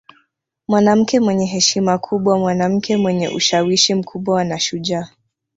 [0.67, 5.09] Mwanamke mwenye heshima kubwa mwanamke mwenye ushawishi mkubwa na shujaa